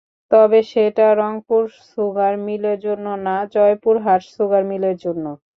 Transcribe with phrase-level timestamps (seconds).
[0.31, 5.25] তবে সেটা রংপুর সুগার মিলের জন্য না, জয়পুরহাট সুগার মিলের জন্য।